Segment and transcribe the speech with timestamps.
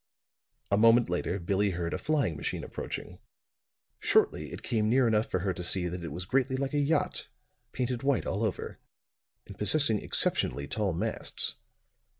[0.71, 3.19] A moment later Billie heard a flying machine approaching.
[3.99, 6.79] Shortly it came near enough for her to see that it was greatly like a
[6.79, 7.27] yacht,
[7.71, 8.79] painted white all over,
[9.45, 11.53] and possessing exceptionally tall masts.